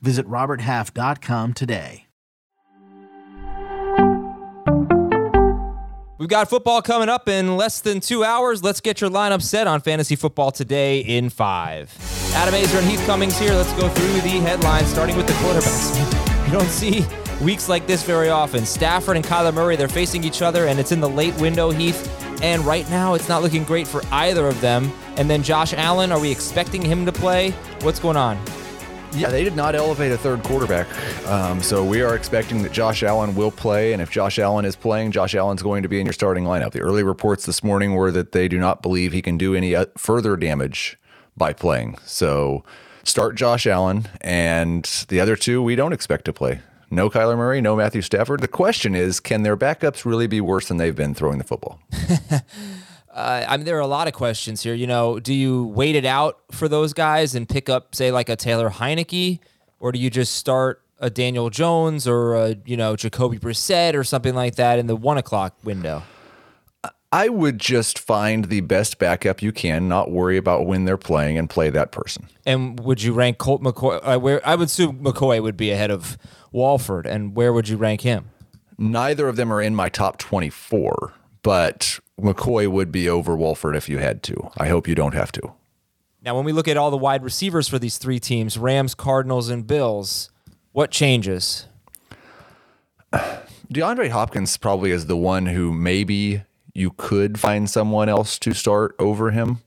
[0.00, 2.06] Visit RobertHalf.com today.
[6.18, 8.62] We've got football coming up in less than two hours.
[8.62, 11.94] Let's get your lineup set on fantasy football today in five.
[12.34, 13.52] Adam Aizer and Heath Cummings here.
[13.52, 16.46] Let's go through the headlines, starting with the quarterbacks.
[16.46, 17.04] You don't see
[17.44, 18.64] weeks like this very often.
[18.64, 22.10] Stafford and Kyler Murray, they're facing each other, and it's in the late window, Heath.
[22.42, 24.90] And right now, it's not looking great for either of them.
[25.16, 27.50] And then Josh Allen, are we expecting him to play?
[27.82, 28.38] What's going on?
[29.16, 30.86] Yeah, they did not elevate a third quarterback.
[31.26, 33.94] Um, so we are expecting that Josh Allen will play.
[33.94, 36.72] And if Josh Allen is playing, Josh Allen's going to be in your starting lineup.
[36.72, 39.74] The early reports this morning were that they do not believe he can do any
[39.74, 40.98] uh, further damage
[41.34, 41.96] by playing.
[42.04, 42.62] So
[43.04, 44.06] start Josh Allen.
[44.20, 46.60] And the other two, we don't expect to play.
[46.90, 48.40] No Kyler Murray, no Matthew Stafford.
[48.40, 51.80] The question is, can their backups really be worse than they've been throwing the football?
[53.16, 54.74] Uh, I mean, there are a lot of questions here.
[54.74, 58.28] You know, do you wait it out for those guys and pick up, say, like
[58.28, 59.38] a Taylor Heinicke,
[59.80, 64.04] or do you just start a Daniel Jones or a you know Jacoby Brissett or
[64.04, 66.02] something like that in the one o'clock window?
[67.10, 71.38] I would just find the best backup you can, not worry about when they're playing,
[71.38, 72.28] and play that person.
[72.44, 73.98] And would you rank Colt McCoy?
[74.02, 76.18] Uh, where I would assume McCoy would be ahead of
[76.52, 78.28] Wolford, and where would you rank him?
[78.76, 83.88] Neither of them are in my top twenty-four, but McCoy would be over Wolford if
[83.88, 84.50] you had to.
[84.56, 85.52] I hope you don't have to.
[86.22, 89.48] Now, when we look at all the wide receivers for these three teams Rams, Cardinals,
[89.48, 90.30] and Bills
[90.76, 91.68] what changes?
[93.14, 96.42] DeAndre Hopkins probably is the one who maybe
[96.74, 99.62] you could find someone else to start over him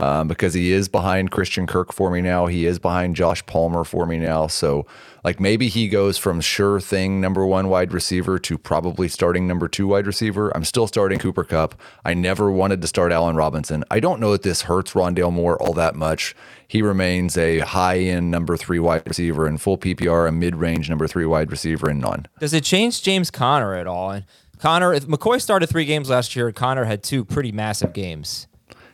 [0.00, 2.46] um, because he is behind Christian Kirk for me now.
[2.46, 4.46] He is behind Josh Palmer for me now.
[4.46, 4.86] So,
[5.24, 9.66] like, maybe he goes from sure thing number one wide receiver to probably starting number
[9.66, 10.50] two wide receiver.
[10.56, 11.80] I'm still starting Cooper Kupp.
[12.04, 13.84] I never wanted to start Allen Robinson.
[13.90, 16.36] I don't know that this hurts Rondale Moore all that much.
[16.68, 20.88] He remains a high end number three wide receiver in full PPR, a mid range
[20.88, 22.26] number three wide receiver in none.
[22.38, 24.10] Does it change James Conner at all?
[24.10, 24.24] And
[24.58, 26.50] Conner, if McCoy started three games last year.
[26.52, 28.48] Conner had two pretty massive games.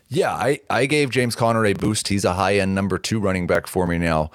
[0.09, 2.09] Yeah, I, I gave James Conner a boost.
[2.09, 4.31] He's a high end number two running back for me now.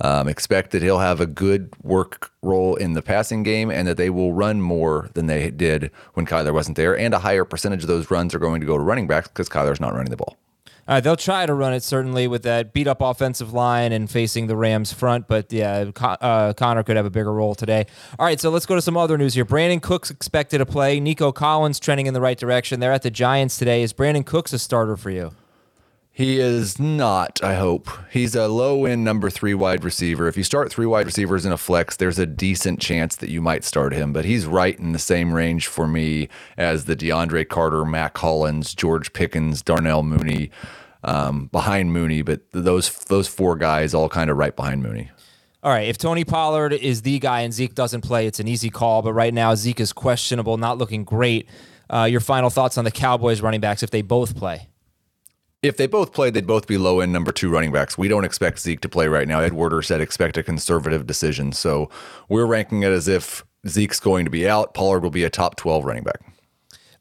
[0.00, 3.96] Um, expect that he'll have a good work role in the passing game and that
[3.96, 6.98] they will run more than they did when Kyler wasn't there.
[6.98, 9.48] And a higher percentage of those runs are going to go to running backs because
[9.48, 10.36] Kyler's not running the ball.
[10.86, 14.46] Uh, they'll try to run it certainly with that beat up offensive line and facing
[14.46, 17.86] the Rams front, but yeah, Con- uh, Conner could have a bigger role today.
[18.18, 19.44] All right, so let's go to some other news here.
[19.44, 21.00] Brandin Cooks expected to play.
[21.00, 22.80] Nico Collins trending in the right direction.
[22.80, 23.82] They're at the Giants today.
[23.82, 25.32] Is Brandin Cooks a starter for you?
[26.16, 27.88] He is not, I hope.
[28.08, 30.28] He's a low end number three wide receiver.
[30.28, 33.42] If you start three wide receivers in a flex, there's a decent chance that you
[33.42, 37.48] might start him, but he's right in the same range for me as the DeAndre
[37.48, 40.52] Carter, Mack Hollins, George Pickens, Darnell Mooney,
[41.02, 45.10] um, behind Mooney, but those those four guys all kind of right behind Mooney.
[45.64, 48.70] All right, if Tony Pollard is the guy and Zeke doesn't play, it's an easy
[48.70, 51.48] call, but right now Zeke is questionable, not looking great.
[51.90, 54.68] Uh, your final thoughts on the Cowboys running backs if they both play?
[55.64, 57.96] If they both played, they'd both be low end number two running backs.
[57.96, 59.40] We don't expect Zeke to play right now.
[59.40, 61.52] Ed Werder said expect a conservative decision.
[61.52, 61.88] So
[62.28, 64.74] we're ranking it as if Zeke's going to be out.
[64.74, 66.20] Pollard will be a top 12 running back.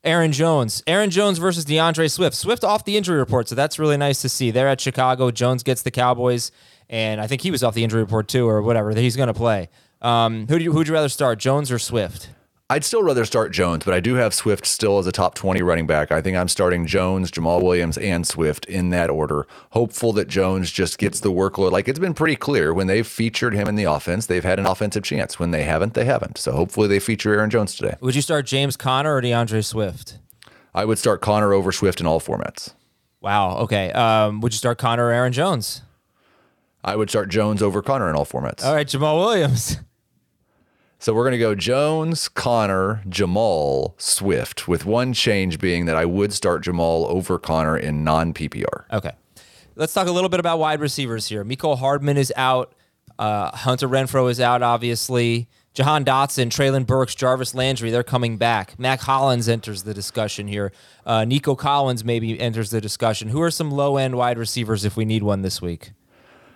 [0.03, 0.84] Aaron Jones.
[0.88, 2.35] Aaron Jones versus D'Andre Swift.
[2.35, 4.51] Swift off the injury report, so that's really nice to see.
[4.51, 5.31] They're at Chicago.
[5.31, 6.51] Jones gets the Cowboys,
[6.90, 8.94] and I think he was off the injury report too, or whatever.
[8.94, 9.69] He's going to play.
[10.01, 12.30] Um, who you, who'd you rather start, Jones or Swift?
[12.74, 15.62] I'd still rather start Jones, but I do have Swift still as a top 20
[15.62, 16.12] running back.
[16.12, 19.46] I think I'm starting Jones, Jamaal Williams, and Swift in that order.
[19.74, 21.72] Hopeful that Jones just gets the workload.
[21.72, 24.66] Like it's been pretty clear when they've featured him in the offense, they've had an
[24.66, 25.38] offensive chance.
[25.38, 26.40] When they haven't, they haven't.
[26.40, 27.96] So hopefully they feature Aaron Jones today.
[28.02, 30.18] Would you start James Conner or D'Andre Swift?
[30.74, 32.74] I would start Conner over Swift in all formats.
[33.22, 33.58] Wow.
[33.58, 33.92] Okay.
[33.92, 35.84] Um, would you start Conner or Aaron Jones?
[36.84, 38.66] I would start Jones over Conner in all formats.
[38.66, 39.78] All right, Jamal Williams.
[41.04, 46.06] So we're going to go Jones, Conner, Jamaal, Swift, with one change being that I
[46.06, 48.90] would start Jamaal over Conner in non PPR.
[48.90, 49.12] Okay.
[49.76, 51.44] Let's talk a little bit about wide receivers here.
[51.44, 52.74] Mecole Hardman is out.
[53.20, 55.50] Uh, Hunter Renfrow is out, obviously.
[55.74, 58.80] Jahan Dotson, Treylon Burks, Jarvis Landry, they're coming back.
[58.80, 60.72] Mack Hollins enters the discussion here.
[61.06, 63.28] Uh, Nico Collins maybe enters the discussion.
[63.28, 65.92] Who are some low end wide receivers if we need one this week?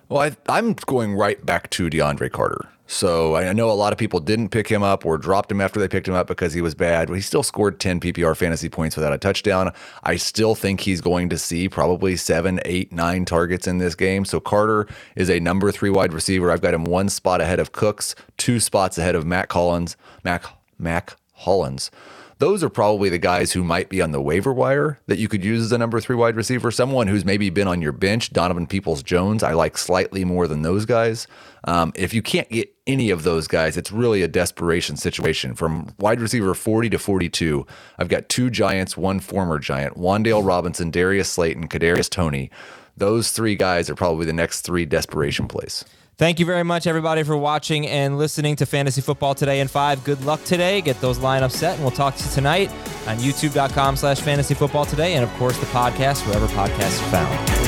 [0.09, 2.69] Well, I, I'm going right back to DeAndre Carter.
[2.89, 5.77] So I know a lot of people didn't pick him up or dropped him after
[5.77, 7.09] they picked him up because he was bad.
[7.09, 9.74] But he still scored 10 PPR fantasy points without a touchdown.
[10.04, 14.24] I still think he's going to see probably seven, eight, nine targets in this game.
[14.24, 14.88] So Carter
[15.18, 16.50] is a number three wide receiver.
[16.50, 20.45] I've got him one spot ahead of Cooks, two spots ahead of Matt Collins, Mac
[20.80, 21.92] Mac Hollins
[22.39, 25.44] those are probably the guys who might be on the waiver wire that you could
[25.44, 26.69] use as a number three wide receiver.
[26.69, 30.62] Someone who's maybe been on your bench, Donovan Peoples Jones, I like slightly more than
[30.62, 31.28] those guys.
[31.63, 35.56] Um, if you can't get any of those guys, it's really a desperation situation.
[35.56, 37.66] From wide receiver 40 to 42,
[37.98, 42.51] I've got two Giants, one former Giant, Wan'Dale Robinson, Darius Slayton, Kadarius Toney.
[42.95, 45.86] Those three guys are probably the next three desperation plays.
[46.18, 50.04] Thank you very much, everybody, for watching and listening to Fantasy Football Today in 5.
[50.04, 50.81] Good luck today.
[50.81, 52.72] Get those lineups set, and we'll talk to you tonight
[53.06, 57.67] on youtube.com slash fantasy football today, and, of course, the podcast, wherever podcasts are found.